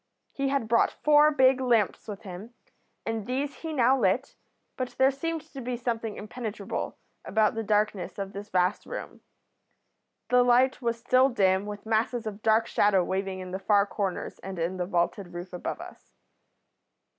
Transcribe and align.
He 0.31 0.49
had 0.49 0.67
brought 0.67 0.97
four 1.03 1.29
big 1.29 1.61
lamps 1.61 2.07
with 2.07 2.23
him, 2.23 2.55
and 3.05 3.27
these 3.27 3.57
he 3.57 3.71
now 3.71 3.95
lit, 3.95 4.35
but 4.75 4.89
there 4.97 5.11
seemed 5.11 5.41
to 5.53 5.61
be 5.61 5.77
something 5.77 6.15
impenetrable 6.15 6.97
about 7.23 7.53
the 7.53 7.61
darkness 7.61 8.17
of 8.17 8.33
this 8.33 8.49
vast 8.49 8.87
room. 8.87 9.21
The 10.29 10.41
light 10.41 10.81
was 10.81 10.97
still 10.97 11.29
dim, 11.29 11.67
with 11.67 11.85
masses 11.85 12.25
of 12.25 12.41
dark 12.41 12.65
shadow 12.65 13.03
waving 13.03 13.41
in 13.41 13.51
the 13.51 13.59
far 13.59 13.85
corners 13.85 14.39
and 14.39 14.57
in 14.57 14.77
the 14.77 14.87
vaulted 14.87 15.35
roof 15.35 15.53
above 15.53 15.79
us. 15.79 16.15